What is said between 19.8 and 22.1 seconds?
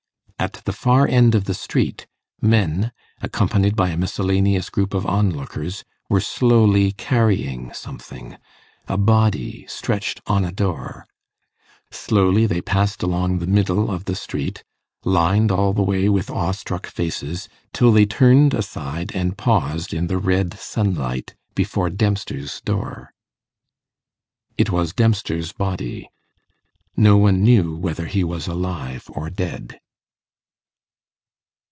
in the red sunlight before